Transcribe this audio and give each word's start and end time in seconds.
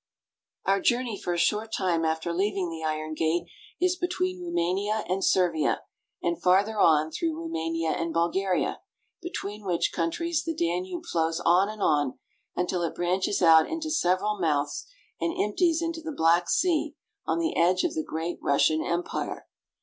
The 0.65 0.71
Iron 0.71 0.79
Gate. 0.79 0.79
Our 0.79 0.81
journey 0.81 1.21
for 1.21 1.33
a 1.33 1.37
short 1.37 1.71
time 1.71 2.05
after 2.05 2.33
leaving 2.33 2.71
the 2.71 2.83
Iron 2.83 3.13
Gate 3.13 3.43
is 3.79 3.95
between 3.95 4.41
Roumania 4.41 5.03
and 5.07 5.23
Servia, 5.23 5.81
and, 6.23 6.41
farther 6.41 6.79
on, 6.79 7.11
through 7.11 7.35
Roumania 7.37 7.91
and 7.91 8.11
Bulgaria, 8.11 8.79
between 9.21 9.63
which 9.63 9.91
countries 9.93 10.43
the 10.43 10.55
Danube 10.55 11.05
flows 11.05 11.39
on 11.45 11.69
and 11.69 11.83
on, 11.83 12.17
until 12.55 12.81
it 12.81 12.95
branches 12.95 13.43
out 13.43 13.69
into 13.69 13.91
several 13.91 14.39
mouths 14.39 14.87
and 15.19 15.39
empties 15.39 15.83
into 15.83 16.01
the 16.01 16.11
Black 16.11 16.49
Sea, 16.49 16.95
on 17.27 17.37
the 17.37 17.55
edge 17.55 17.83
of 17.83 17.93
the 17.93 18.03
great 18.03 18.39
Russian 18.41 18.83
Empire. 18.83 19.45